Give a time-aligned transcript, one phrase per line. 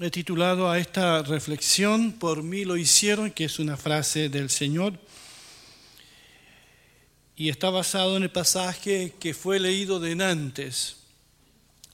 [0.00, 4.98] he titulado a esta reflexión, por mí lo hicieron, que es una frase del Señor,
[7.36, 10.96] y está basado en el pasaje que fue leído de Nantes,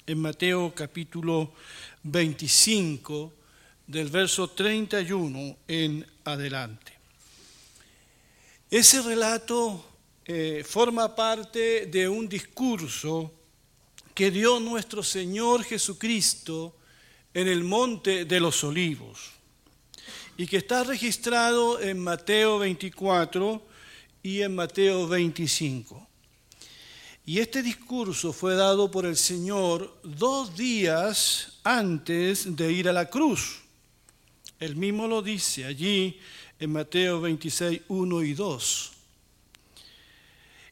[0.06, 1.52] en Mateo capítulo
[2.04, 3.32] 25,
[3.86, 6.92] del verso 31 en adelante.
[8.70, 9.84] Ese relato
[10.24, 13.32] eh, forma parte de un discurso
[14.14, 16.77] que dio nuestro Señor Jesucristo
[17.38, 19.30] en el monte de los olivos
[20.36, 23.62] y que está registrado en Mateo 24
[24.24, 26.04] y en Mateo 25.
[27.24, 33.08] Y este discurso fue dado por el Señor dos días antes de ir a la
[33.08, 33.60] cruz.
[34.58, 36.18] Él mismo lo dice allí
[36.58, 38.92] en Mateo 26, 1 y 2.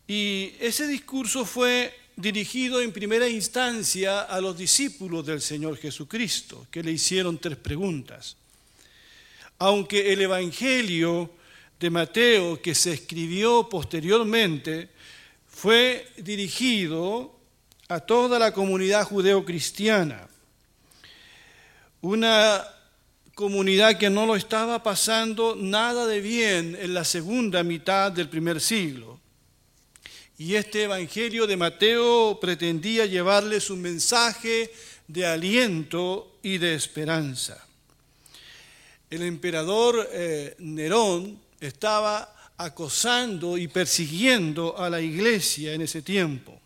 [0.08, 6.82] Y ese discurso fue dirigido en primera instancia a los discípulos del Señor Jesucristo, que
[6.82, 8.36] le hicieron tres preguntas.
[9.58, 11.30] Aunque el Evangelio
[11.78, 14.88] de Mateo, que se escribió posteriormente,
[15.46, 17.38] fue dirigido
[17.88, 20.26] a toda la comunidad judeo-cristiana,
[22.00, 22.64] una
[23.34, 28.60] comunidad que no lo estaba pasando nada de bien en la segunda mitad del primer
[28.60, 29.20] siglo.
[30.38, 34.70] Y este Evangelio de Mateo pretendía llevarles un mensaje
[35.08, 37.66] de aliento y de esperanza.
[39.08, 46.60] El emperador eh, Nerón estaba acosando y persiguiendo a la iglesia en ese tiempo.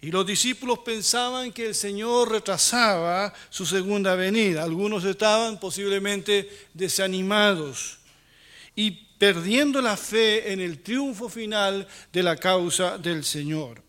[0.00, 4.62] Y los discípulos pensaban que el Señor retrasaba su segunda venida.
[4.62, 7.98] Algunos estaban posiblemente desanimados.
[8.76, 13.86] Y perdiendo la fe en el triunfo final de la causa del Señor.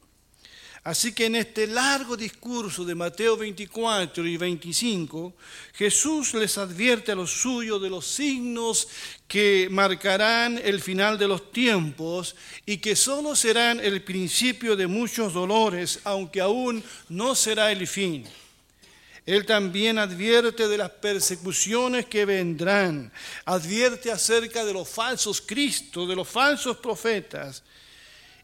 [0.88, 5.34] Así que en este largo discurso de Mateo 24 y 25,
[5.74, 8.88] Jesús les advierte a los suyos de los signos
[9.28, 15.34] que marcarán el final de los tiempos y que solo serán el principio de muchos
[15.34, 18.24] dolores, aunque aún no será el fin.
[19.28, 23.12] Él también advierte de las persecuciones que vendrán,
[23.44, 27.62] advierte acerca de los falsos Cristos, de los falsos profetas,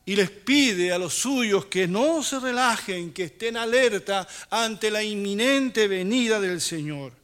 [0.05, 5.01] y les pide a los suyos que no se relajen, que estén alerta ante la
[5.01, 7.22] inminente venida del Señor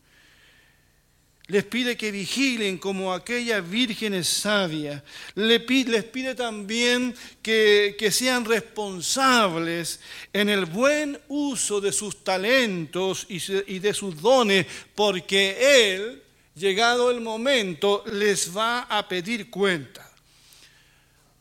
[1.50, 5.02] les pide que vigilen como aquellas vírgenes sabias.
[5.34, 10.00] Les pide, también que, que sean responsables
[10.32, 16.22] en el buen uso de sus talentos y de sus dones, porque Él,
[16.54, 20.08] llegado el momento, les va a pedir cuenta.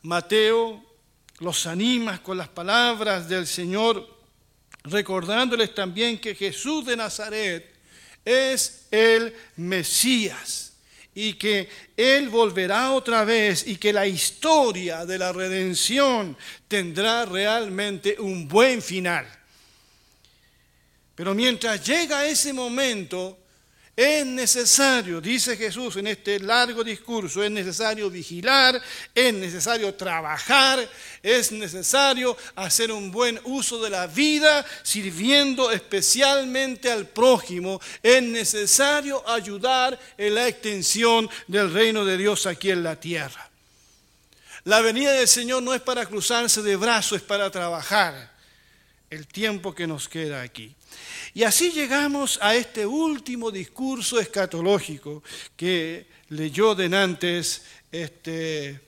[0.01, 0.83] Mateo
[1.37, 4.07] los anima con las palabras del Señor,
[4.85, 7.68] recordándoles también que Jesús de Nazaret,
[8.25, 10.73] es el Mesías
[11.13, 16.37] y que Él volverá otra vez y que la historia de la redención
[16.67, 19.27] tendrá realmente un buen final.
[21.15, 23.37] Pero mientras llega ese momento,
[23.99, 28.81] es necesario, dice Jesús en este largo discurso, es necesario vigilar,
[29.13, 30.87] es necesario trabajar,
[31.21, 39.27] es necesario hacer un buen uso de la vida, sirviendo especialmente al prójimo, es necesario
[39.29, 43.49] ayudar en la extensión del reino de Dios aquí en la tierra.
[44.63, 48.31] La venida del Señor no es para cruzarse de brazos, es para trabajar
[49.09, 50.73] el tiempo que nos queda aquí.
[51.33, 55.23] Y así llegamos a este último discurso escatológico
[55.55, 58.79] que leyó denantes este,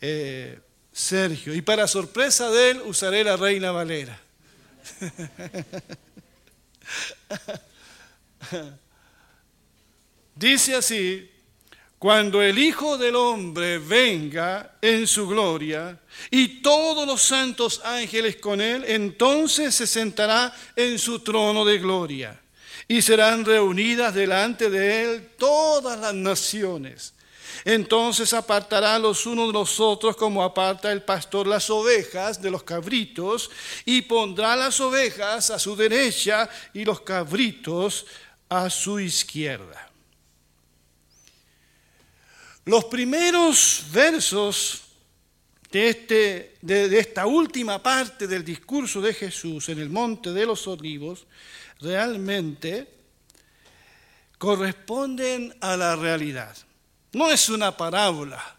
[0.00, 0.58] eh,
[0.92, 1.54] Sergio.
[1.54, 4.20] Y para sorpresa de él usaré la Reina Valera.
[10.34, 11.30] Dice así,
[11.98, 15.98] cuando el Hijo del Hombre venga en su gloria
[16.30, 22.40] y todos los santos ángeles con él, entonces se sentará en su trono de gloria
[22.86, 27.14] y serán reunidas delante de él todas las naciones.
[27.64, 32.62] Entonces apartará los unos de los otros como aparta el pastor las ovejas de los
[32.62, 33.50] cabritos
[33.84, 38.06] y pondrá las ovejas a su derecha y los cabritos
[38.48, 39.87] a su izquierda.
[42.68, 44.82] Los primeros versos
[45.70, 50.68] de, este, de, esta última parte del discurso de Jesús en el Monte de los
[50.68, 51.26] Olivos
[51.80, 52.86] realmente
[54.36, 56.54] corresponden a la realidad.
[57.14, 58.58] No es una parábola,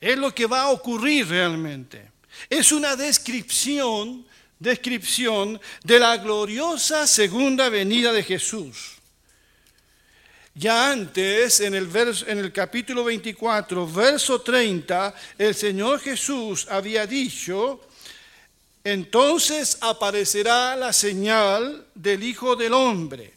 [0.00, 2.10] es lo que va a ocurrir realmente.
[2.50, 4.26] Es una descripción,
[4.58, 8.97] descripción de la gloriosa segunda venida de Jesús.
[10.58, 17.06] Ya antes, en el, verso, en el capítulo 24, verso 30, el Señor Jesús había
[17.06, 17.80] dicho,
[18.82, 23.34] entonces aparecerá la señal del Hijo del Hombre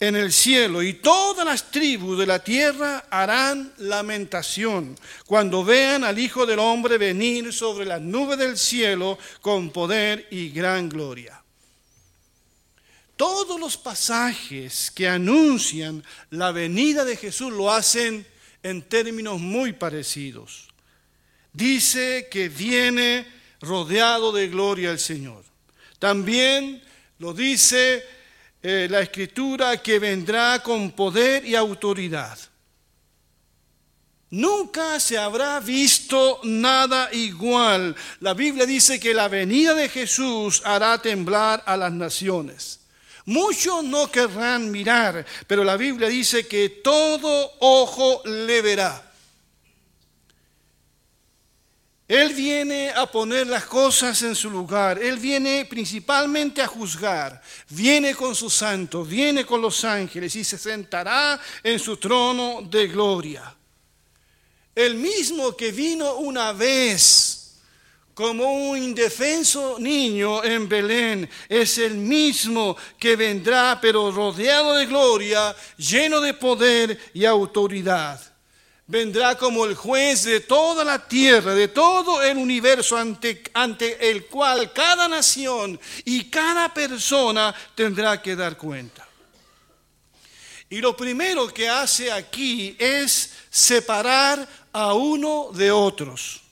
[0.00, 6.18] en el cielo y todas las tribus de la tierra harán lamentación cuando vean al
[6.18, 11.37] Hijo del Hombre venir sobre las nubes del cielo con poder y gran gloria.
[13.18, 18.24] Todos los pasajes que anuncian la venida de Jesús lo hacen
[18.62, 20.68] en términos muy parecidos.
[21.52, 23.26] Dice que viene
[23.60, 25.42] rodeado de gloria el Señor.
[25.98, 26.80] También
[27.18, 28.04] lo dice
[28.62, 32.38] eh, la escritura que vendrá con poder y autoridad.
[34.30, 37.96] Nunca se habrá visto nada igual.
[38.20, 42.78] La Biblia dice que la venida de Jesús hará temblar a las naciones.
[43.28, 49.12] Muchos no querrán mirar, pero la Biblia dice que todo ojo le verá.
[52.08, 54.98] Él viene a poner las cosas en su lugar.
[54.98, 57.42] Él viene principalmente a juzgar.
[57.68, 62.88] Viene con sus santos, viene con los ángeles y se sentará en su trono de
[62.88, 63.54] gloria.
[64.74, 67.27] El mismo que vino una vez
[68.18, 75.54] como un indefenso niño en Belén, es el mismo que vendrá, pero rodeado de gloria,
[75.76, 78.20] lleno de poder y autoridad.
[78.88, 84.26] Vendrá como el juez de toda la tierra, de todo el universo ante, ante el
[84.26, 89.06] cual cada nación y cada persona tendrá que dar cuenta.
[90.68, 96.47] Y lo primero que hace aquí es separar a uno de otros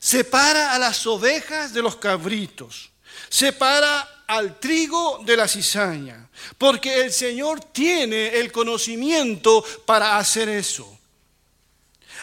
[0.00, 2.90] separa a las ovejas de los cabritos,
[3.28, 10.98] separa al trigo de la cizaña, porque el Señor tiene el conocimiento para hacer eso.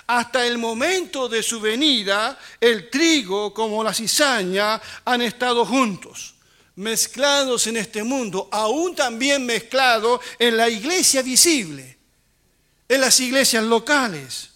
[0.08, 6.34] Hasta el momento de su venida, el trigo como la cizaña han estado juntos,
[6.76, 11.98] mezclados en este mundo, aún también mezclados en la iglesia visible,
[12.88, 14.50] en las iglesias locales.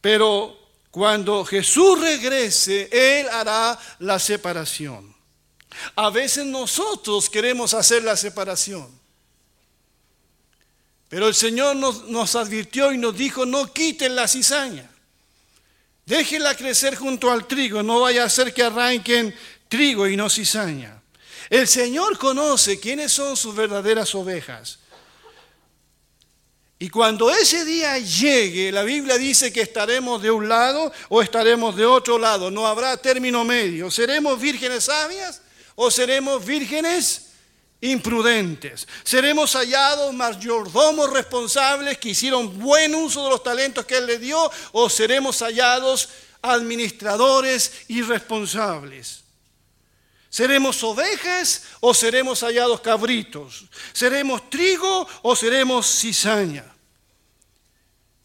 [0.00, 0.57] Pero
[0.98, 5.14] cuando Jesús regrese, Él hará la separación.
[5.94, 8.88] A veces nosotros queremos hacer la separación.
[11.08, 14.90] Pero el Señor nos, advirtió y nos dijo, no quiten la cizaña.
[16.04, 19.32] Déjenla crecer junto al trigo, no vaya a ser que arranquen
[19.68, 21.00] trigo y no cizaña.
[21.48, 24.80] El Señor conoce quiénes son sus verdaderas ovejas.
[26.80, 31.74] Y cuando ese día llegue, la Biblia dice que estaremos de un lado o estaremos
[31.74, 32.52] de otro lado.
[32.52, 33.90] No habrá término medio.
[33.90, 35.42] ¿Seremos vírgenes sabias
[35.74, 37.30] o seremos vírgenes
[37.80, 38.86] imprudentes?
[39.02, 44.48] ¿Seremos hallados mayordomos responsables que hicieron buen uso de los talentos que Él le dio
[44.70, 46.08] o seremos hallados
[46.42, 49.24] administradores irresponsables?
[50.30, 53.64] ¿Seremos ovejas o seremos hallados cabritos?
[53.92, 56.77] ¿Seremos trigo o seremos cizaña?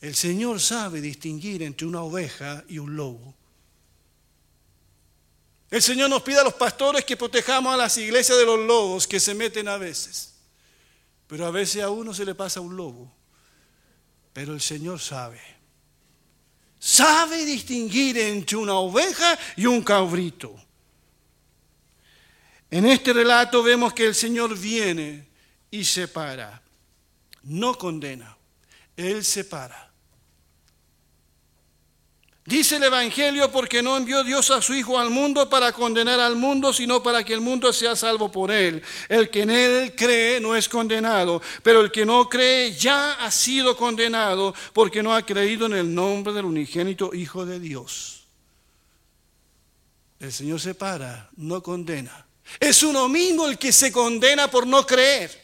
[0.03, 3.33] El Señor sabe distinguir entre una oveja y un lobo.
[5.72, 9.07] El Señor nos pide a los pastores que protejamos a las iglesias de los lobos
[9.07, 10.33] que se meten a veces.
[11.25, 13.10] Pero a veces a uno se le pasa un lobo.
[14.33, 15.39] Pero el Señor sabe.
[16.77, 20.53] Sabe distinguir entre una oveja y un cabrito.
[22.69, 25.29] En este relato vemos que el Señor viene
[25.72, 26.62] y separa,
[27.43, 28.38] no condena,
[28.98, 29.83] Él separa.
[32.46, 36.36] Dice el Evangelio porque no envió Dios a su Hijo al mundo para condenar al
[36.36, 38.84] mundo, sino para que el mundo sea salvo por Él.
[39.08, 43.32] El que en Él cree no es condenado, pero el que no cree ya ha
[43.32, 48.26] sido condenado porque no ha creído en el nombre del unigénito Hijo de Dios.
[50.20, 52.26] El Señor separa, no condena.
[52.60, 55.42] Es uno mismo el que se condena por no creer.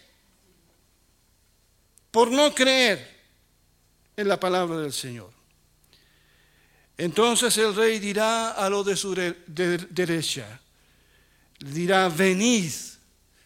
[2.12, 3.20] Por no creer
[4.18, 5.39] en la palabra del Señor.
[7.00, 10.60] Entonces el rey dirá a los de su derecha,
[11.58, 12.74] dirá, venid.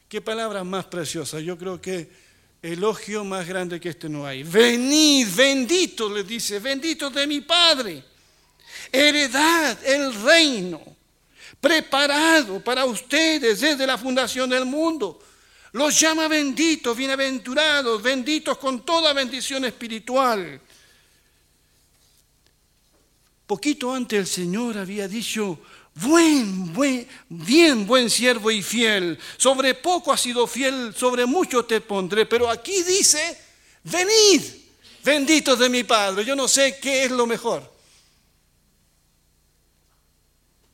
[0.10, 1.40] Qué palabra más preciosa.
[1.40, 2.10] Yo creo que
[2.64, 4.42] elogio más grande que este no hay.
[4.42, 8.04] Venid, bendito, le dice, bendito de mi Padre.
[8.92, 10.82] Heredad el reino
[11.62, 15.22] preparado para ustedes desde la fundación del mundo.
[15.74, 20.60] Los llama benditos, bienaventurados, benditos con toda bendición espiritual.
[23.46, 25.60] Poquito antes el Señor había dicho,
[25.96, 31.82] buen, buen, bien, buen siervo y fiel, sobre poco has sido fiel, sobre mucho te
[31.82, 33.38] pondré, pero aquí dice,
[33.84, 34.42] venid,
[35.04, 37.72] benditos de mi Padre, yo no sé qué es lo mejor.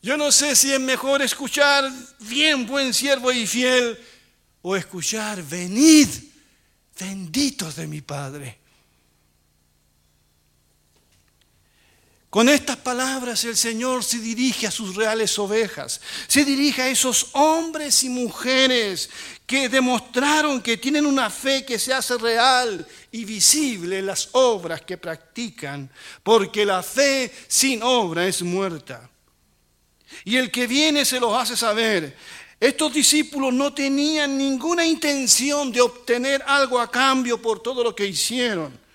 [0.01, 3.99] Yo no sé si es mejor escuchar bien, buen siervo y fiel,
[4.61, 6.07] o escuchar, venid,
[6.97, 8.58] benditos de mi Padre.
[12.29, 17.29] Con estas palabras el Señor se dirige a sus reales ovejas, se dirige a esos
[17.31, 19.09] hombres y mujeres
[19.47, 24.81] que demostraron que tienen una fe que se hace real y visible en las obras
[24.81, 25.89] que practican,
[26.21, 29.09] porque la fe sin obra es muerta.
[30.23, 32.15] Y el que viene se los hace saber.
[32.59, 38.05] Estos discípulos no tenían ninguna intención de obtener algo a cambio por todo lo que
[38.05, 38.88] hicieron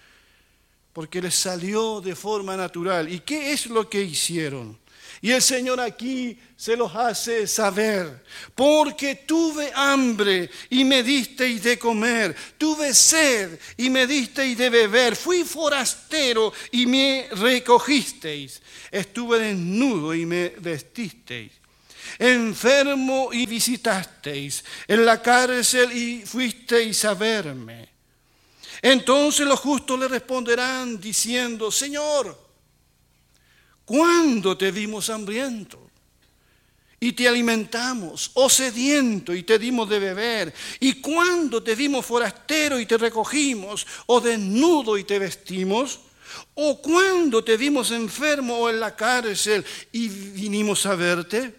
[0.94, 3.12] porque les salió de forma natural.
[3.12, 4.78] ¿Y qué es lo que hicieron?
[5.20, 8.24] Y el Señor aquí se los hace saber,
[8.54, 15.16] porque tuve hambre y me disteis de comer, tuve sed y me disteis de beber,
[15.16, 18.60] fui forastero y me recogisteis,
[18.90, 21.52] estuve desnudo y me vestisteis,
[22.18, 27.93] enfermo y visitasteis, en la cárcel y fuisteis a verme.
[28.84, 32.38] Entonces los justos le responderán diciendo, Señor,
[33.82, 35.90] ¿cuándo te vimos hambriento?
[37.00, 40.54] Y te alimentamos, o sediento, y te dimos de beber.
[40.80, 46.00] ¿Y cuándo te vimos forastero y te recogimos, o desnudo y te vestimos?
[46.52, 51.54] ¿O cuándo te vimos enfermo o en la cárcel y vinimos a verte?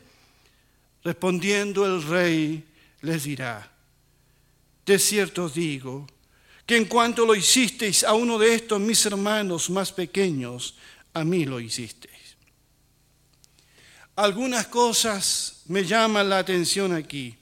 [1.03, 2.63] Respondiendo el rey
[3.01, 3.71] les dirá,
[4.85, 6.05] de cierto digo,
[6.65, 10.75] que en cuanto lo hicisteis a uno de estos mis hermanos más pequeños,
[11.13, 12.15] a mí lo hicisteis.
[14.15, 17.37] Algunas cosas me llaman la atención aquí.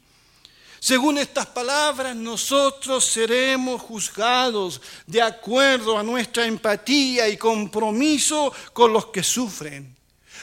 [0.79, 9.05] Según estas palabras, nosotros seremos juzgados de acuerdo a nuestra empatía y compromiso con los
[9.05, 9.95] que sufren,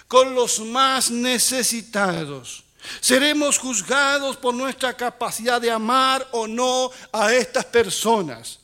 [0.09, 2.65] con los más necesitados.
[3.01, 8.61] Seremos juzgados por nuestra capacidad de amar o no a estas personas.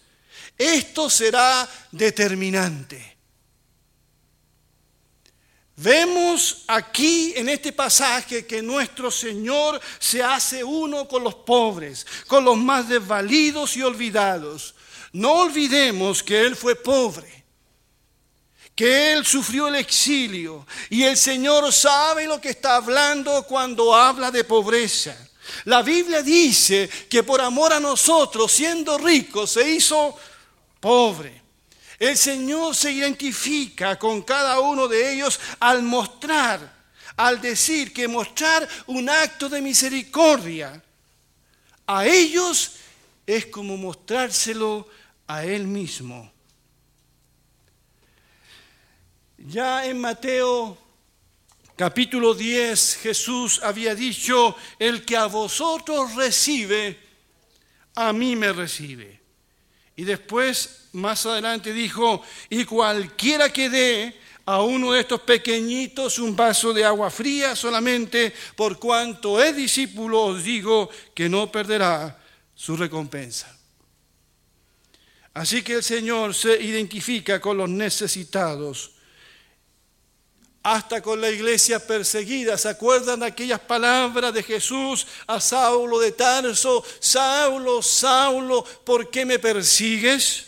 [0.57, 3.17] Esto será determinante.
[5.79, 12.45] Vemos aquí en este pasaje que nuestro Señor se hace uno con los pobres, con
[12.45, 14.75] los más desvalidos y olvidados.
[15.13, 17.45] No olvidemos que Él fue pobre,
[18.75, 24.31] que Él sufrió el exilio y el Señor sabe lo que está hablando cuando habla
[24.31, 25.15] de pobreza.
[25.65, 30.17] La Biblia dice que por amor a nosotros, siendo ricos, se hizo
[30.87, 31.43] pobre.
[31.99, 36.61] El Señor se identifica con cada uno de ellos al mostrar,
[37.17, 40.81] al decir que mostrar un acto de misericordia
[41.89, 42.77] a ellos
[43.27, 44.89] es como mostrárselo
[45.27, 46.33] a Él mismo.
[49.39, 50.79] Ya en Mateo
[51.75, 56.97] capítulo 10 Jesús había dicho, el que a vosotros recibe,
[57.97, 59.26] a mí me recibe.
[59.97, 66.37] Y después, más adelante, dijo, y cualquiera que dé a uno de estos pequeñitos un
[66.37, 72.23] vaso de agua fría solamente, por cuanto es discípulo, os digo que no perderá
[72.55, 73.57] su recompensa.
[75.35, 78.96] Así que el Señor se identifica con los necesitados
[80.67, 82.59] hasta con la iglesia perseguida.
[82.59, 86.85] ¿Se acuerdan aquellas palabras de Jesús a Saulo de Tarso?
[86.99, 90.47] Saulo, Saulo, ¿por qué me persigues?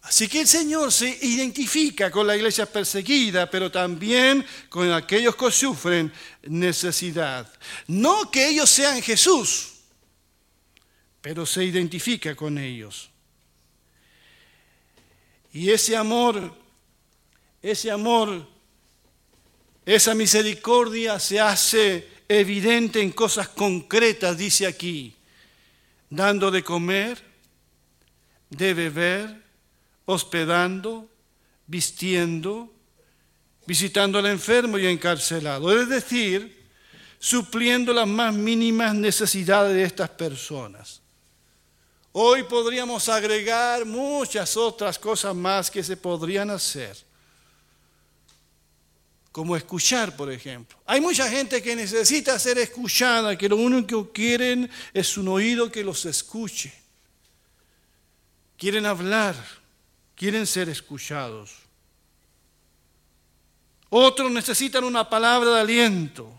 [0.00, 5.50] Así que el Señor se identifica con la iglesia perseguida, pero también con aquellos que
[5.50, 6.10] sufren
[6.44, 7.52] necesidad.
[7.86, 9.74] No que ellos sean Jesús,
[11.20, 13.10] pero se identifica con ellos.
[15.52, 16.64] Y ese amor
[17.70, 18.46] ese amor,
[19.84, 25.16] esa misericordia se hace evidente en cosas concretas, dice aquí,
[26.08, 27.20] dando de comer,
[28.50, 29.42] de beber,
[30.04, 31.08] hospedando,
[31.66, 32.72] vistiendo,
[33.66, 36.68] visitando al enfermo y encarcelado, es decir,
[37.18, 41.02] supliendo las más mínimas necesidades de estas personas.
[42.12, 47.06] Hoy podríamos agregar muchas otras cosas más que se podrían hacer
[49.36, 50.78] como escuchar, por ejemplo.
[50.86, 55.70] Hay mucha gente que necesita ser escuchada, que lo único que quieren es un oído
[55.70, 56.72] que los escuche.
[58.56, 59.34] Quieren hablar,
[60.14, 61.54] quieren ser escuchados.
[63.90, 66.32] Otros necesitan una palabra de aliento.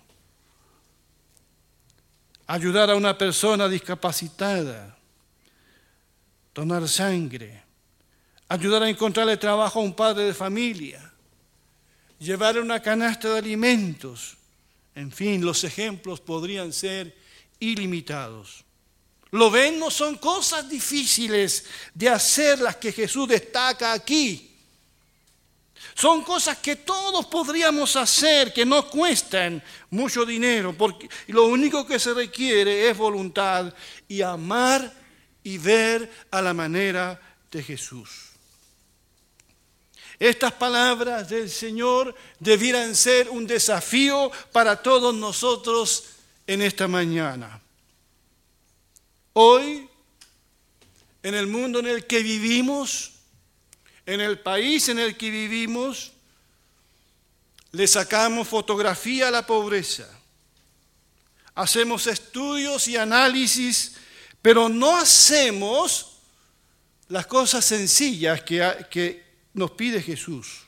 [2.48, 4.98] Ayudar a una persona discapacitada.
[6.52, 7.62] Donar sangre.
[8.50, 11.14] Ayudar a encontrarle trabajo a un padre de familia.
[12.20, 14.38] Llevar una canasta de alimentos.
[14.96, 17.16] En fin, los ejemplos podrían ser
[17.60, 18.64] ilimitados.
[19.32, 24.56] Lo ven, no son cosas difíciles de hacer las que Jesús destaca aquí.
[25.94, 32.00] Son cosas que todos podríamos hacer, que no cuestan mucho dinero, porque lo único que
[32.00, 33.74] se requiere es voluntad
[34.08, 34.94] y amar
[35.44, 37.20] y ver a la manera
[37.52, 38.27] de Jesús.
[40.20, 46.06] Estas palabras del Señor debieran ser un desafío para todos nosotros
[46.48, 47.62] en esta mañana.
[49.34, 49.88] Hoy,
[51.22, 53.12] en el mundo en el que vivimos,
[54.08, 56.14] en el país en el que vivimos,
[57.72, 60.10] le sacamos fotografía a la pobreza.
[61.54, 63.98] Hacemos estudios y análisis,
[64.42, 66.14] pero no hacemos
[67.08, 69.27] las cosas sencillas que, que
[69.58, 70.62] nos pide Jesús.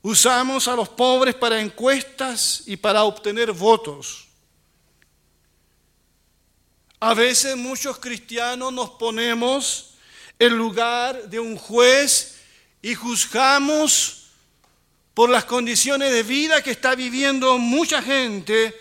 [0.00, 4.28] Usamos a los pobres para encuestas y para obtener votos.
[7.00, 9.94] A veces muchos cristianos nos ponemos
[10.38, 12.38] en lugar de un juez
[12.80, 14.30] y juzgamos
[15.14, 18.80] por las condiciones de vida que está viviendo mucha gente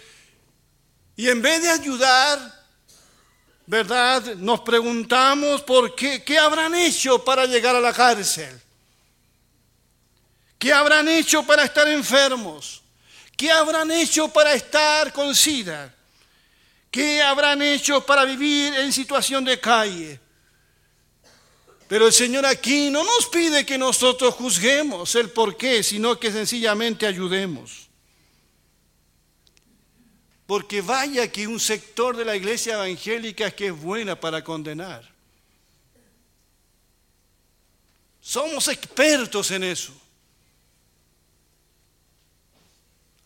[1.15, 2.56] y en vez de ayudar,
[3.67, 4.35] ¿verdad?
[4.37, 8.59] Nos preguntamos por qué, qué habrán hecho para llegar a la cárcel.
[10.57, 12.81] ¿Qué habrán hecho para estar enfermos?
[13.35, 15.93] ¿Qué habrán hecho para estar con SIDA?
[16.89, 20.19] ¿Qué habrán hecho para vivir en situación de calle?
[21.87, 26.31] Pero el Señor aquí no nos pide que nosotros juzguemos el por qué, sino que
[26.31, 27.86] sencillamente ayudemos.
[30.47, 35.07] Porque vaya que un sector de la iglesia evangélica que es buena para condenar.
[38.19, 39.93] Somos expertos en eso.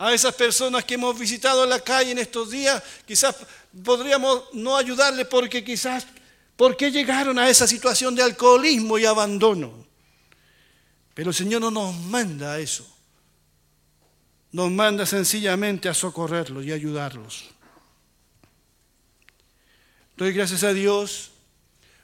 [0.02, 3.36] a esas personas que hemos visitado en la calle en estos días, quizás
[3.84, 6.08] podríamos no ayudarle porque quizás,
[6.56, 9.86] ¿por qué llegaron a esa situación de alcoholismo y abandono?
[11.14, 12.91] Pero el Señor no nos manda eso.
[14.52, 17.50] Nos manda sencillamente a socorrerlos y ayudarlos.
[20.18, 21.32] Doy gracias a Dios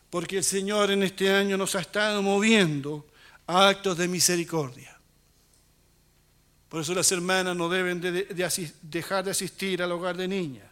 [0.10, 3.06] porque el Señor en este año nos ha estado moviendo
[3.46, 4.98] a actos de misericordia.
[6.70, 8.02] Por eso las hermanas no deben
[8.82, 10.68] dejar de asistir al hogar de niñas.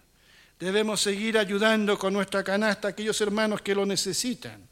[0.60, 4.66] Debemos seguir ayudando con nuestra canasta a aquellos hermanos que lo necesitan.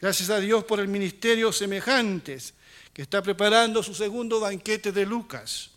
[0.00, 2.54] Gracias a Dios por el ministerio semejantes
[2.98, 5.70] que está preparando su segundo banquete de Lucas.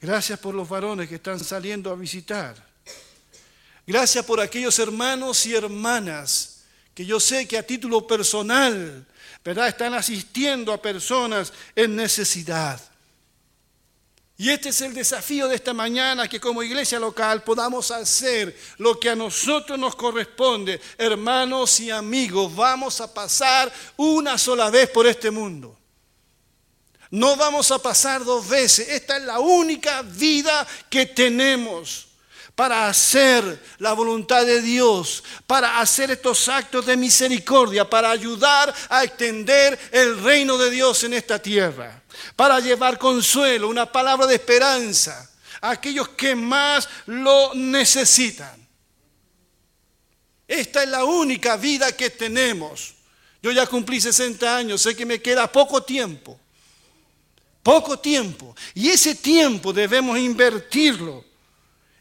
[0.00, 2.54] Gracias por los varones que están saliendo a visitar.
[3.84, 6.62] Gracias por aquellos hermanos y hermanas
[6.94, 9.04] que yo sé que a título personal
[9.44, 9.66] ¿verdad?
[9.66, 12.80] Están asistiendo a personas en necesidad.
[14.36, 18.98] Y este es el desafío de esta mañana, que como iglesia local podamos hacer lo
[18.98, 20.80] que a nosotros nos corresponde.
[20.98, 25.78] Hermanos y amigos, vamos a pasar una sola vez por este mundo.
[27.10, 28.88] No vamos a pasar dos veces.
[28.88, 32.08] Esta es la única vida que tenemos
[32.56, 39.04] para hacer la voluntad de Dios, para hacer estos actos de misericordia, para ayudar a
[39.04, 42.02] extender el reino de Dios en esta tierra,
[42.36, 48.66] para llevar consuelo, una palabra de esperanza a aquellos que más lo necesitan.
[50.46, 52.94] Esta es la única vida que tenemos.
[53.42, 56.38] Yo ya cumplí 60 años, sé que me queda poco tiempo,
[57.62, 61.24] poco tiempo, y ese tiempo debemos invertirlo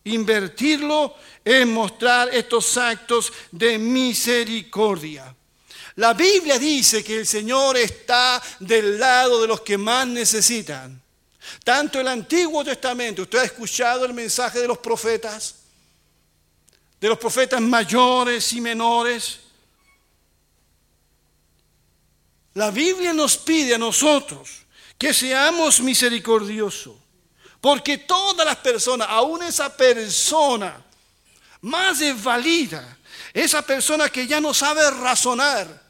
[0.05, 1.15] invertirlo
[1.45, 5.35] en mostrar estos actos de misericordia.
[5.95, 11.01] La Biblia dice que el Señor está del lado de los que más necesitan.
[11.63, 15.55] Tanto el Antiguo Testamento, usted ha escuchado el mensaje de los profetas,
[16.99, 19.39] de los profetas mayores y menores.
[22.55, 24.49] La Biblia nos pide a nosotros
[24.97, 26.95] que seamos misericordiosos.
[27.59, 30.83] Porque todas las personas, aún esa persona
[31.61, 32.97] más desvalida,
[33.33, 35.82] esa persona que ya no sabe razonar,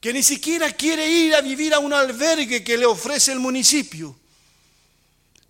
[0.00, 4.16] que ni siquiera quiere ir a vivir a un albergue que le ofrece el municipio,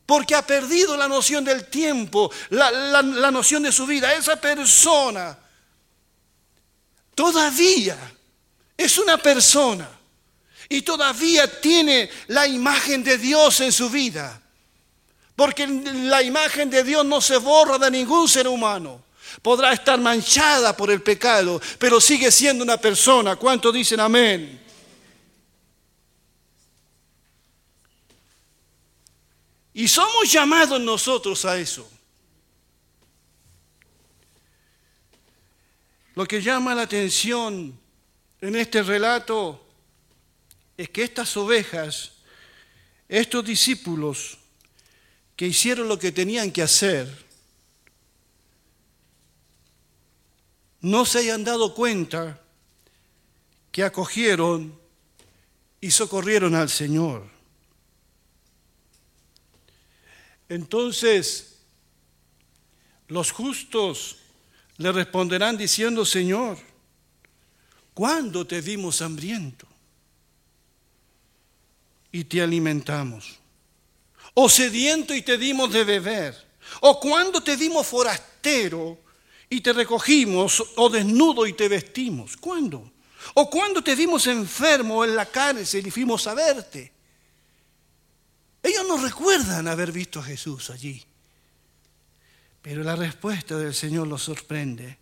[0.06, 4.14] porque ha perdido la noción del tiempo, la, noción de su vida.
[4.14, 5.36] Esa persona
[7.14, 7.98] todavía
[8.76, 9.90] es una persona
[10.68, 14.40] y todavía tiene la imagen de Dios en su vida.
[15.34, 19.02] Porque la imagen de Dios no se borra de ningún ser humano.
[19.42, 23.36] Podrá estar manchada por el pecado, pero sigue siendo una persona.
[23.36, 24.60] ¿Cuántos dicen amén?
[29.74, 31.86] Y somos llamados nosotros a eso.
[36.14, 37.78] Lo que llama la atención
[38.40, 39.62] en este relato
[40.78, 42.12] es que estas ovejas,
[43.06, 44.38] estos discípulos
[45.36, 47.25] que hicieron lo que tenían que hacer,
[50.80, 52.40] no se hayan dado cuenta
[53.72, 54.78] que acogieron
[55.80, 57.28] y socorrieron al Señor.
[60.48, 61.58] Entonces,
[63.08, 64.16] los justos
[64.78, 66.58] le responderán diciendo, Señor,
[67.94, 69.66] ¿cuándo te vimos hambriento
[72.12, 73.38] y te alimentamos?
[74.34, 76.46] ¿O sediento y te dimos de beber?
[76.80, 78.98] ¿O cuándo te dimos forastero
[79.48, 80.62] y te recogimos?
[80.76, 82.36] ¿O desnudo y te vestimos?
[82.36, 82.92] ¿Cuándo?
[83.34, 86.92] ¿O cuándo te vimos enfermo en la cárcel y fuimos a verte?
[88.62, 91.04] Ellos no recuerdan haber visto a Jesús allí.
[92.62, 94.98] Pero la respuesta del Señor los sorprende.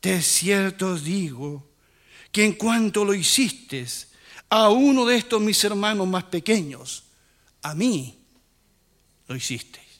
[0.00, 1.70] De cierto digo
[2.30, 3.86] que en cuanto lo hiciste
[4.48, 7.04] a uno de estos mis hermanos más pequeños,
[7.62, 8.18] a mí
[9.26, 9.91] lo hicisteis.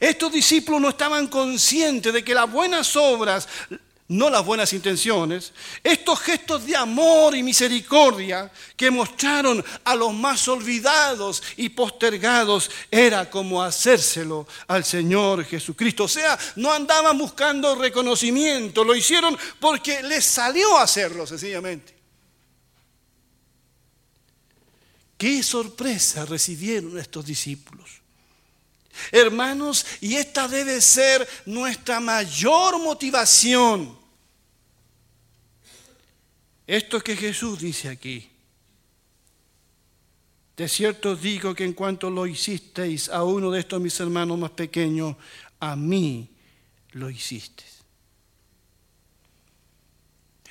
[0.00, 3.48] Estos discípulos no estaban conscientes de que las buenas obras
[4.08, 10.46] no las buenas intenciones, estos gestos de amor y misericordia que mostraron a los más
[10.46, 16.04] olvidados y postergados, era como hacérselo al Señor Jesucristo.
[16.04, 21.96] O sea, no andaban buscando reconocimiento, lo hicieron porque les salió hacerlo sencillamente.
[25.18, 27.95] Qué sorpresa recibieron estos discípulos.
[29.12, 33.98] Hermanos, y esta debe ser nuestra mayor motivación.
[36.66, 38.28] Esto que Jesús dice aquí.
[40.56, 44.50] De cierto digo que en cuanto lo hicisteis a uno de estos mis hermanos más
[44.52, 45.14] pequeños,
[45.60, 46.28] a mí
[46.92, 47.76] lo hicisteis.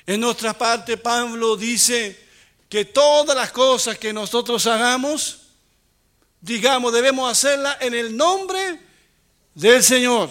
[0.06, 2.24] En otra parte, Pablo dice
[2.68, 5.45] que todas las cosas que nosotros hagamos,
[6.40, 8.80] digamos, debemos hacerla en el nombre
[9.54, 10.30] del Señor.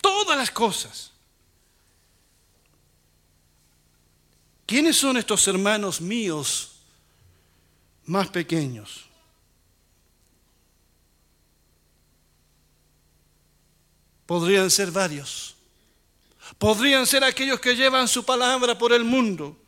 [0.00, 1.10] Todas las cosas.
[4.66, 6.76] ¿Quiénes son estos hermanos míos
[8.04, 9.04] más pequeños?
[14.26, 15.56] Podrían ser varios.
[16.56, 19.59] Podrían ser aquellos que llevan su palabra por el mundo.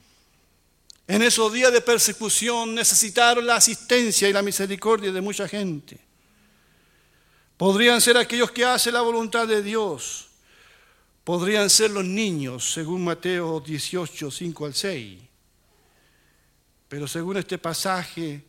[1.06, 5.98] En esos días de persecución necesitaron la asistencia y la misericordia de mucha gente.
[7.56, 10.28] Podrían ser aquellos que hacen la voluntad de Dios.
[11.24, 15.20] Podrían ser los niños, según Mateo 18, 5 al 6.
[16.88, 18.44] Pero según este pasaje,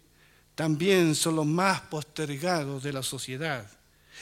[0.55, 3.69] también son los más postergados de la sociedad.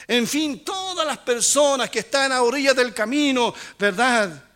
[0.06, 4.51] En fin, todas las personas que están a orillas del camino, ¿verdad?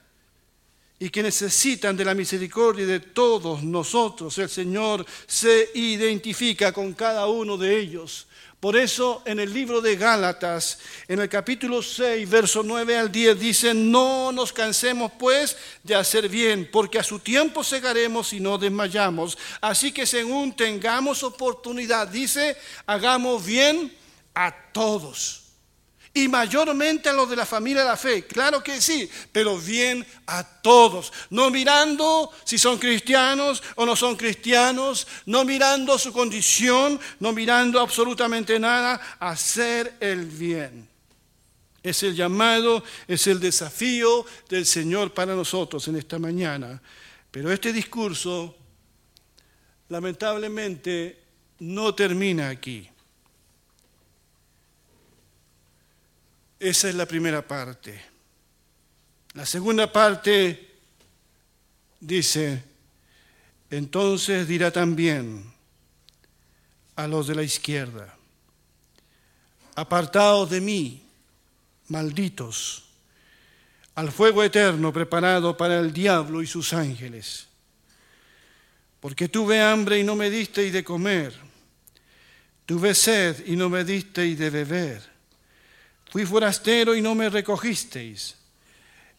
[0.99, 4.39] Y que necesitan de la misericordia de todos nosotros.
[4.39, 8.27] El Señor se identifica con cada uno de ellos.
[8.59, 13.39] Por eso en el libro de Gálatas, en el capítulo 6, verso 9 al 10,
[13.39, 18.57] dice, no nos cansemos pues de hacer bien, porque a su tiempo segaremos y no
[18.57, 19.37] desmayamos.
[19.61, 22.57] Así que según tengamos oportunidad, dice,
[22.87, 23.95] hagamos bien
[24.35, 25.46] a todos
[26.17, 28.25] y mayormente a los de la familia de la fe.
[28.25, 31.13] Claro que sí, pero bien a todos.
[31.29, 37.79] No mirando si son cristianos o no son cristianos, no mirando su condición, no mirando
[37.81, 40.89] absolutamente nada, hacer el bien.
[41.83, 46.81] Es el llamado, es el desafío del Señor para nosotros en esta mañana.
[47.31, 48.57] Pero este discurso,
[49.91, 51.23] lamentablemente,
[51.59, 52.89] no termina aquí.
[56.59, 58.01] Esa es la primera parte.
[59.35, 60.75] La segunda parte
[62.01, 62.63] dice,
[63.71, 65.53] entonces dirá también
[66.95, 68.17] a los de la izquierda,
[69.75, 71.03] apartados de mí,
[71.89, 72.85] malditos,
[73.95, 77.49] al fuego eterno preparado para el diablo y sus ángeles.
[79.01, 81.35] Porque tuve hambre y no me disteis de comer,
[82.65, 85.16] tuve sed y no me disteis de beber
[86.17, 88.37] Fui forastero y no me recogisteis.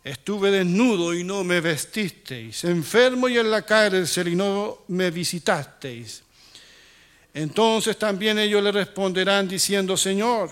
[0.03, 6.23] Estuve desnudo y no me vestisteis, enfermo y en la cárcel y no me visitasteis.
[7.35, 10.49] Entonces también ellos le responderán diciendo, Señor,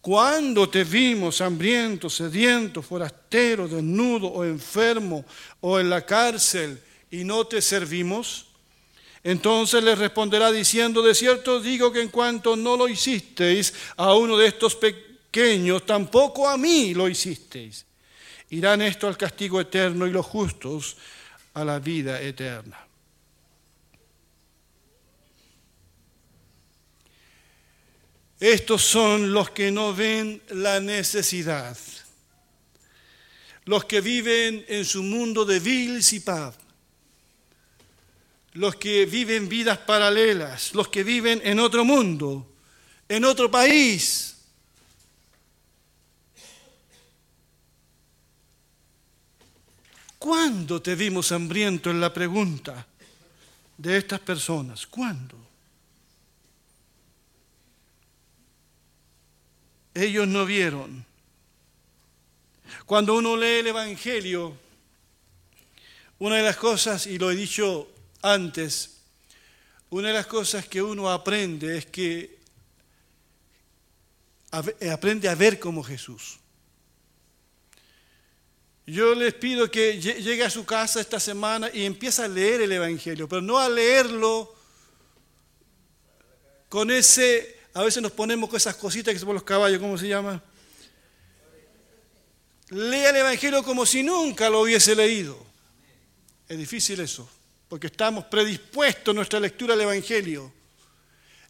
[0.00, 5.24] ¿cuándo te vimos hambriento, sediento, forastero, desnudo o enfermo
[5.62, 8.46] o en la cárcel y no te servimos?
[9.24, 14.38] Entonces le responderá diciendo, de cierto digo que en cuanto no lo hicisteis a uno
[14.38, 15.13] de estos pequeños,
[15.84, 17.86] tampoco a mí lo hicisteis
[18.50, 20.96] irán esto al castigo eterno y los justos
[21.54, 22.80] a la vida eterna.
[28.40, 31.76] Estos son los que no ven la necesidad,
[33.64, 36.54] los que viven en su mundo de vils y paz,
[38.52, 42.54] los que viven vidas paralelas, los que viven en otro mundo,
[43.08, 44.33] en otro país,
[50.24, 52.86] ¿Cuándo te vimos hambriento en la pregunta
[53.76, 54.86] de estas personas?
[54.86, 55.36] ¿Cuándo?
[59.92, 61.04] Ellos no vieron.
[62.86, 64.56] Cuando uno lee el Evangelio,
[66.20, 69.02] una de las cosas, y lo he dicho antes,
[69.90, 72.38] una de las cosas que uno aprende es que
[74.90, 76.38] aprende a ver como Jesús.
[78.86, 82.72] Yo les pido que llegue a su casa esta semana y empiece a leer el
[82.72, 84.54] Evangelio, pero no a leerlo
[86.68, 89.96] con ese, a veces nos ponemos con esas cositas que se ponen los caballos, ¿cómo
[89.96, 90.42] se llama?
[92.68, 95.38] Lea el Evangelio como si nunca lo hubiese leído.
[96.46, 97.28] Es difícil eso,
[97.68, 100.52] porque estamos predispuestos en nuestra lectura del Evangelio.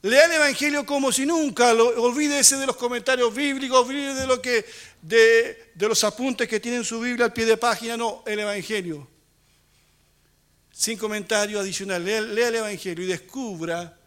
[0.05, 4.43] Lea el Evangelio como si nunca, lo, olvídese de los comentarios bíblicos, olvídese de, lo
[4.43, 4.67] que,
[5.01, 9.09] de, los apuntes que tiene en su Biblia al pie de página, no, el Evangelio.
[10.71, 13.99] Sin comentario adicional, lea el Evangelio y descubra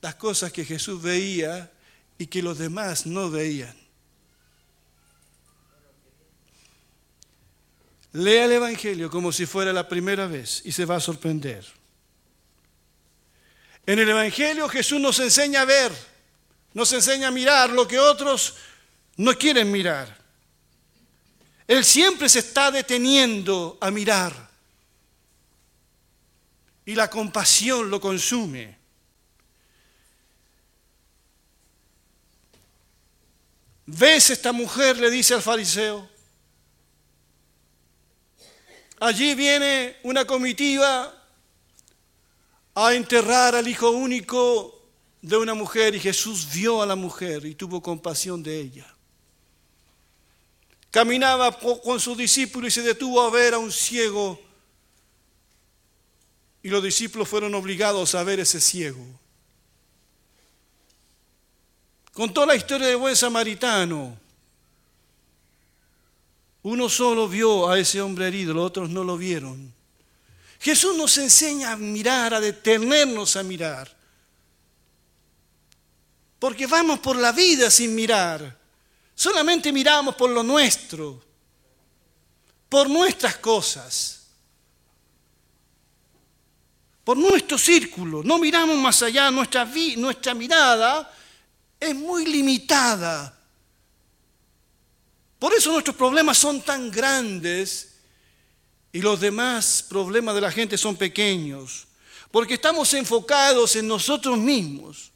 [0.00, 1.72] las cosas que Jesús veía
[2.16, 3.76] y que los demás no veían.
[8.12, 11.75] Lea el Evangelio como si fuera la primera vez y se va a sorprender.
[13.86, 15.92] En el Evangelio Jesús nos enseña a ver,
[16.74, 18.54] nos enseña a mirar lo que otros
[19.16, 20.14] no quieren mirar.
[21.68, 24.46] Él siempre se está deteniendo a mirar.
[26.84, 28.76] Y la compasión lo consume.
[33.86, 34.96] ¿Ves esta mujer?
[34.98, 36.08] le dice al fariseo.
[38.98, 41.15] Allí viene una comitiva
[42.78, 44.78] a enterrar al hijo único
[45.22, 48.86] de una mujer y Jesús vio a la mujer y tuvo compasión de ella.
[50.90, 54.38] Caminaba con sus discípulos y se detuvo a ver a un ciego
[56.62, 59.04] y los discípulos fueron obligados a ver ese ciego.
[62.12, 64.18] Contó la historia del buen samaritano.
[66.62, 69.75] Uno solo vio a ese hombre herido, los otros no lo vieron.
[70.60, 73.94] Jesús nos enseña a mirar, a detenernos a mirar.
[76.38, 78.58] Porque vamos por la vida sin mirar.
[79.14, 81.22] Solamente miramos por lo nuestro,
[82.68, 84.26] por nuestras cosas,
[87.02, 88.22] por nuestro círculo.
[88.22, 89.30] No miramos más allá.
[89.30, 91.10] Nuestra, mirada
[91.80, 93.38] es muy limitada.
[95.38, 97.95] Por eso nuestros problemas son tan grandes
[98.96, 101.86] y los demás problemas de la gente son pequeños,
[102.30, 105.12] porque estamos enfocados en nosotros mismos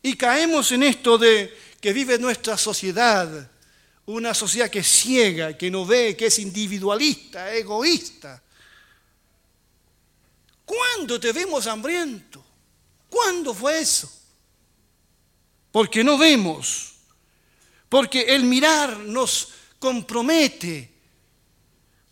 [0.00, 3.50] y caemos en esto de que vive nuestra sociedad,
[4.06, 8.42] una sociedad que es ciega, que no ve, que es individualista, egoísta.
[10.64, 12.42] ¿Cuándo te vemos hambriento?
[13.10, 14.10] ¿Cuándo fue eso?
[15.70, 16.94] Porque no vemos,
[17.90, 20.89] porque el mirar nos compromete,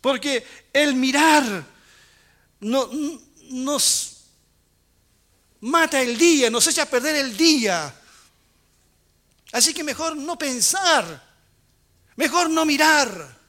[0.01, 1.65] porque el mirar
[2.61, 4.17] nos
[5.61, 7.93] mata el día, nos echa a perder el día.
[9.51, 11.23] Así que mejor no pensar,
[12.15, 13.39] mejor no mirar.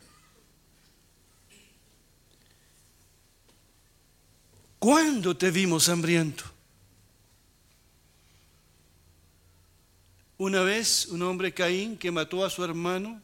[4.78, 6.44] ¿Cuándo te vimos hambriento?
[10.38, 13.20] Una vez un hombre Caín que mató a su hermano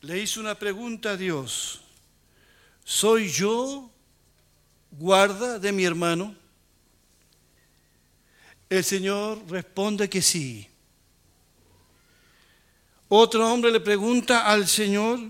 [0.00, 1.80] le hizo una pregunta a Dios.
[2.84, 3.90] ¿Soy yo
[4.90, 6.34] guarda de mi hermano?
[8.68, 10.68] El Señor responde que sí.
[13.08, 15.20] Otro hombre le pregunta al Señor,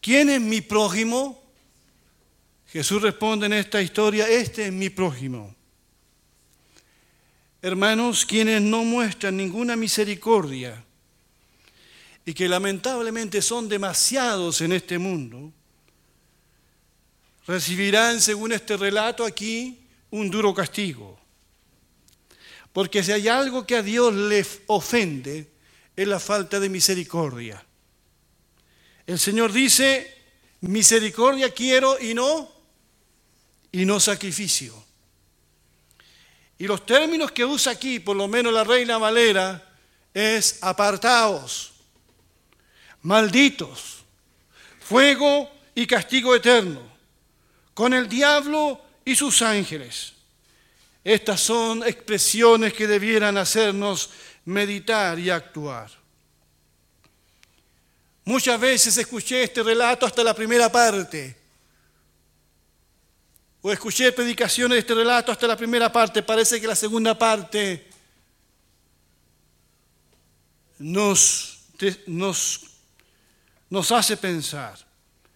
[0.00, 1.42] ¿quién es mi prójimo?
[2.66, 5.54] Jesús responde en esta historia, este es mi prójimo.
[7.62, 10.84] Hermanos, quienes no muestran ninguna misericordia
[12.24, 15.52] y que lamentablemente son demasiados en este mundo,
[17.46, 21.18] recibirán, según este relato aquí, un duro castigo.
[22.72, 25.50] Porque si hay algo que a Dios le ofende,
[25.94, 27.64] es la falta de misericordia.
[29.06, 30.16] El Señor dice,
[30.60, 32.50] misericordia quiero y no,
[33.72, 34.82] y no sacrificio.
[36.58, 39.70] Y los términos que usa aquí, por lo menos la Reina Valera,
[40.14, 41.71] es apartaos,
[43.02, 44.04] malditos,
[44.80, 46.80] fuego y castigo eterno,
[47.74, 50.14] con el diablo y sus ángeles.
[51.04, 54.10] Estas son expresiones que debieran hacernos
[54.44, 55.90] meditar y actuar.
[58.24, 61.36] Muchas veces escuché este relato hasta la primera parte.
[63.62, 66.22] O escuché predicaciones de este relato hasta la primera parte.
[66.22, 67.88] Parece que la segunda parte
[70.78, 71.58] nos,
[72.06, 72.60] nos,
[73.72, 74.78] nos hace pensar.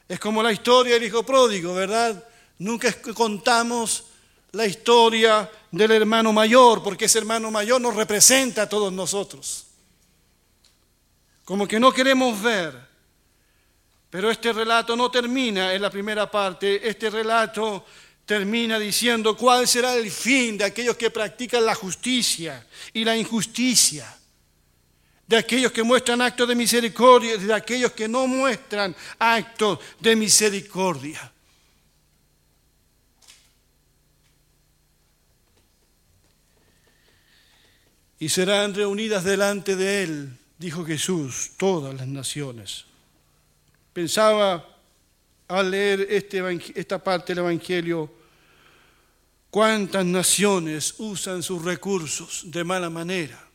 [0.06, 2.22] Es como la historia del hijo pródigo, ¿verdad?
[2.58, 4.04] Nunca contamos
[4.52, 9.68] la historia del hermano mayor, porque ese hermano mayor nos representa a todos nosotros.
[11.46, 12.78] Como que no queremos ver.
[14.10, 17.86] Pero este relato no termina en la primera parte, este relato
[18.26, 24.14] termina diciendo cuál será el fin de aquellos que practican la justicia y la injusticia,
[25.26, 30.16] de aquellos que muestran actos de misericordia y de aquellos que no muestran actos de
[30.16, 31.32] misericordia.
[38.18, 42.86] y serán reunidas delante de él, dijo Jesús, todas las naciones.
[43.92, 44.66] Pensaba
[45.48, 46.42] al leer este,
[46.74, 48.10] esta parte del Evangelio,
[49.50, 53.45] cuántas naciones usan sus recursos de mala manera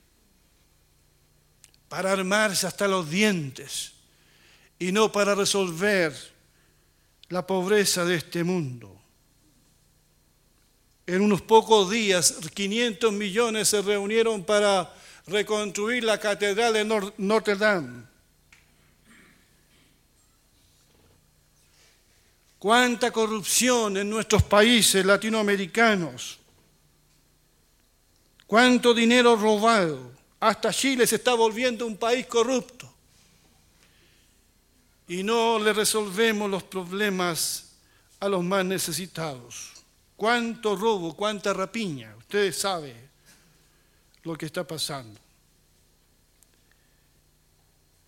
[1.91, 3.91] para armarse hasta los dientes
[4.79, 6.15] y no para resolver
[7.27, 8.97] la pobreza de este mundo.
[11.05, 14.89] En unos pocos días, 500 millones se reunieron para
[15.27, 18.05] reconstruir la catedral de Notre Dame.
[22.57, 26.39] Cuánta corrupción en nuestros países latinoamericanos.
[28.47, 30.20] Cuánto dinero robado.
[30.41, 32.93] Hasta Chile se está volviendo un país corrupto.
[35.07, 37.71] Y no le resolvemos los problemas
[38.19, 39.71] a los más necesitados
[40.21, 42.15] cuánto robo, cuánta rapiña.
[42.15, 42.95] Ustedes saben
[44.21, 45.19] lo que está pasando.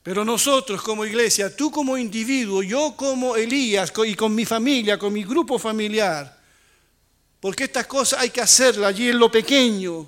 [0.03, 5.11] Pero nosotros como iglesia, tú como individuo, yo como Elías y con mi familia, con
[5.11, 6.39] mi grupo familiar,
[7.39, 10.07] porque estas cosas hay que hacerlas allí en lo pequeño,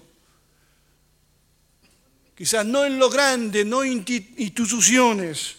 [2.36, 5.56] quizás no en lo grande, no instituciones,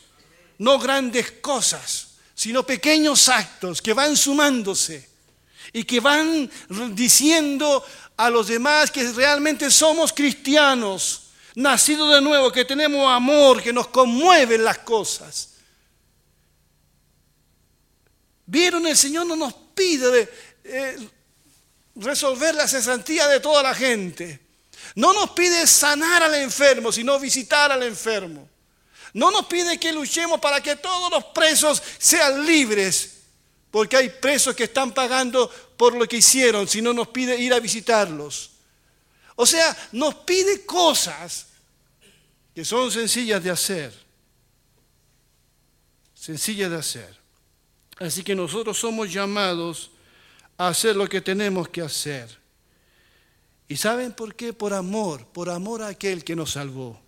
[0.59, 5.09] no grandes cosas, sino pequeños actos que van sumándose
[5.73, 6.51] y que van
[6.93, 7.85] diciendo
[8.17, 11.23] a los demás que realmente somos cristianos,
[11.55, 15.55] nacidos de nuevo, que tenemos amor, que nos conmueven las cosas.
[18.47, 20.31] Vieron, el Señor no nos pide
[20.63, 21.09] eh,
[21.97, 24.46] resolver la cesantía de toda la gente.
[24.97, 28.49] No nos pide sanar al enfermo, sino visitar al enfermo.
[29.13, 33.19] No nos pide que luchemos para que todos los presos sean libres,
[33.71, 37.61] porque hay presos que están pagando por lo que hicieron, sino nos pide ir a
[37.61, 38.53] visitarlos.
[39.37, 41.47] O sea, nos pide cosas
[42.55, 43.93] que son sencillas de hacer.
[46.15, 47.19] Sencillas de hacer.
[47.99, 49.91] Así que nosotros somos llamados
[50.57, 52.46] a hacer lo que tenemos que hacer.
[53.69, 54.53] ¿Y saben por qué?
[54.53, 57.01] Por amor, por amor a aquel que nos salvó.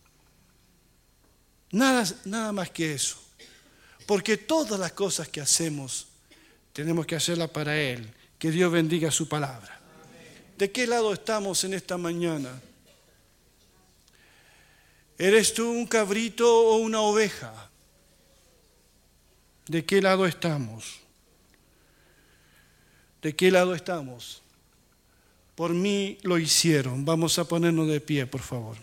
[1.71, 3.17] Nada, nada más que eso.
[4.07, 6.09] Porque todas las cosas que hacemos
[6.73, 8.13] tenemos que hacerlas para Él.
[8.39, 9.81] Que Dios bendiga su palabra.
[10.57, 12.61] ¿De qué lado estamos en esta mañana?
[15.19, 17.71] ¿Eres tú un cabrito o una oveja?
[19.67, 21.01] ¿De qué lado estamos?
[23.21, 24.43] ¿De qué lado estamos?
[25.59, 27.05] Por mí lo hicieron.
[27.05, 28.77] Vamos a ponernos de pie, por favor.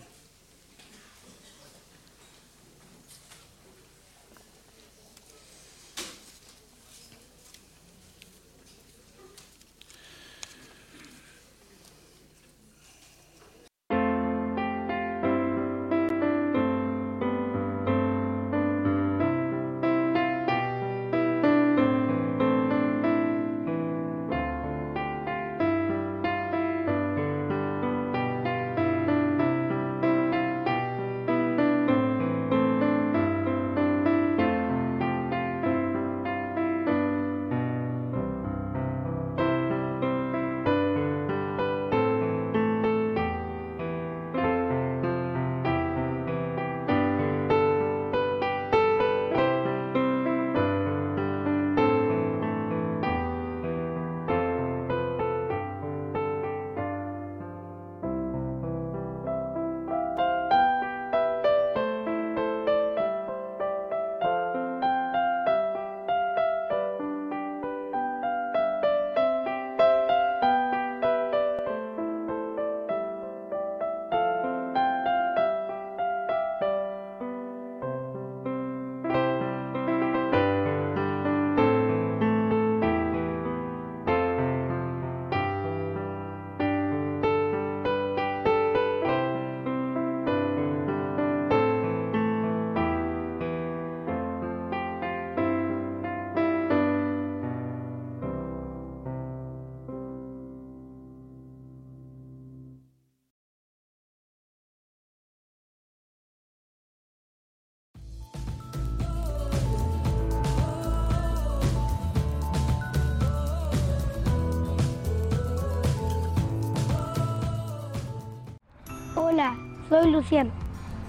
[120.06, 120.50] Soy Luciano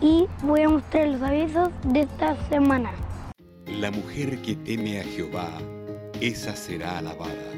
[0.02, 2.92] y voy a mostrar los avisos de esta semana.
[3.80, 5.52] La mujer que teme a Jehová,
[6.22, 7.52] esa será alabada.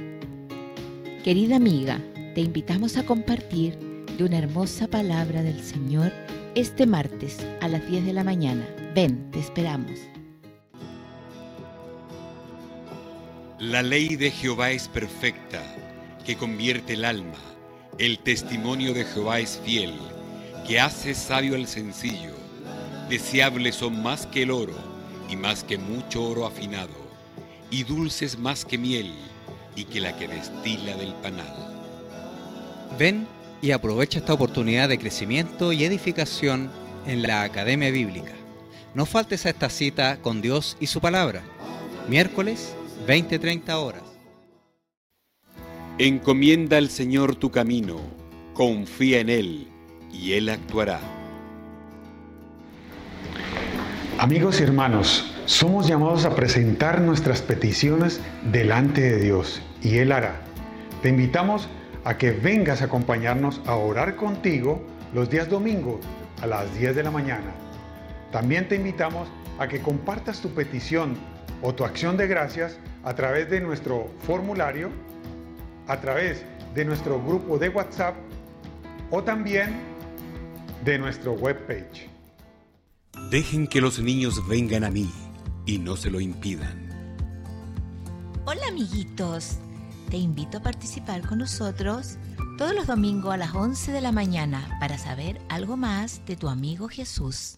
[1.24, 2.02] Querida amiga,
[2.36, 3.78] te invitamos a compartir
[4.18, 6.12] de una hermosa palabra del Señor
[6.56, 8.66] este martes a las 10 de la mañana.
[8.96, 10.00] Ven, te esperamos.
[13.60, 15.62] La ley de Jehová es perfecta,
[16.26, 17.38] que convierte el alma.
[17.98, 19.94] El testimonio de Jehová es fiel,
[20.70, 22.36] que hace sabio al sencillo.
[23.10, 24.76] Deseables son más que el oro,
[25.28, 26.94] y más que mucho oro afinado,
[27.72, 29.12] y dulces más que miel,
[29.76, 31.52] y que la que destila del panal.
[33.00, 33.28] Ven
[33.64, 36.70] y aprovecha esta oportunidad de crecimiento y edificación
[37.08, 38.34] en la Academia Bíblica.
[38.94, 41.42] No faltes a esta cita con Dios y su palabra.
[42.08, 42.76] Miércoles
[43.08, 44.04] 20-30 horas.
[45.98, 48.00] Encomienda al Señor tu camino,
[48.54, 49.68] confía en Él
[50.12, 51.00] y Él actuará.
[54.18, 58.20] Amigos y hermanos, somos llamados a presentar nuestras peticiones
[58.52, 60.42] delante de Dios y Él hará.
[61.02, 61.70] Te invitamos
[62.04, 64.82] a que vengas a acompañarnos a orar contigo
[65.14, 66.00] los días domingos
[66.42, 67.52] a las 10 de la mañana.
[68.32, 71.16] También te invitamos a que compartas tu petición
[71.62, 74.90] o tu acción de gracias a través de nuestro formulario,
[75.88, 76.46] a través
[76.76, 78.16] de nuestro grupo de WhatsApp
[79.12, 79.89] o también
[80.84, 82.10] de nuestro webpage.
[83.30, 85.12] Dejen que los niños vengan a mí
[85.66, 86.90] y no se lo impidan.
[88.46, 89.58] Hola amiguitos,
[90.10, 92.18] te invito a participar con nosotros
[92.58, 96.50] todos los domingos a las 11 de la mañana para saber algo más de tu
[96.50, 97.58] amigo Jesús.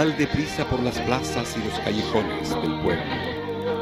[0.00, 3.04] Sal deprisa por las plazas y los callejones del pueblo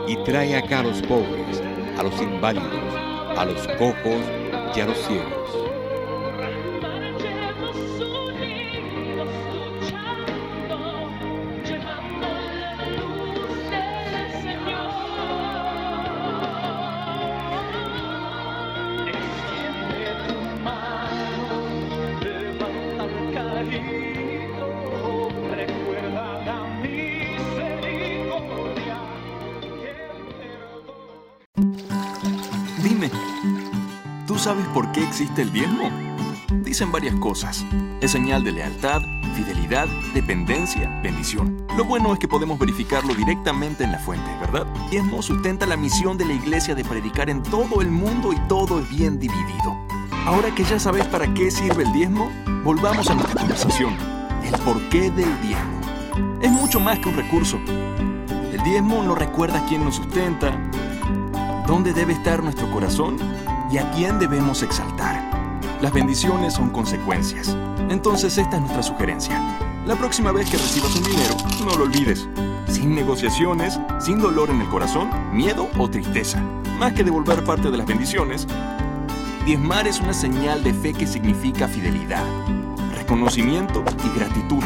[0.09, 1.63] y trae acá a los pobres,
[1.97, 2.93] a los inválidos,
[3.37, 4.25] a los cojos
[4.75, 5.58] y a los ciegos.
[34.93, 35.91] Qué existe el diezmo?
[36.63, 37.65] Dicen varias cosas.
[38.01, 39.03] Es señal de lealtad,
[39.35, 41.67] fidelidad, dependencia, bendición.
[41.77, 44.67] Lo bueno es que podemos verificarlo directamente en la fuente, ¿verdad?
[44.91, 48.81] Diezmo sustenta la misión de la iglesia de predicar en todo el mundo y todo
[48.81, 49.77] es bien dividido.
[50.27, 52.31] Ahora que ya sabes para qué sirve el diezmo,
[52.65, 53.97] volvamos a nuestra conversación.
[54.45, 55.81] El porqué del diezmo.
[56.43, 57.59] Es mucho más que un recurso.
[58.53, 60.59] El diezmo nos recuerda quién nos sustenta,
[61.67, 63.17] dónde debe estar nuestro corazón
[63.71, 65.23] y a quién debemos exaltar.
[65.81, 67.57] Las bendiciones son consecuencias.
[67.89, 69.41] Entonces esta es nuestra sugerencia.
[69.87, 72.29] La próxima vez que recibas un dinero, no lo olvides.
[72.67, 76.43] Sin negociaciones, sin dolor en el corazón, miedo o tristeza.
[76.79, 78.47] Más que devolver parte de las bendiciones,
[79.47, 82.25] diezmar es una señal de fe que significa fidelidad,
[82.95, 84.63] reconocimiento y gratitud.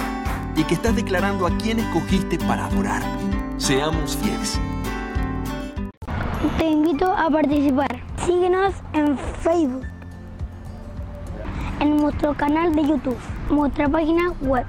[0.56, 3.02] Y que estás declarando a quién escogiste para adorar.
[3.56, 4.60] Seamos fieles.
[6.58, 8.11] Te invito a participar.
[8.26, 9.84] Síguenos en Facebook,
[11.80, 13.18] en nuestro canal de YouTube,
[13.50, 14.64] nuestra página web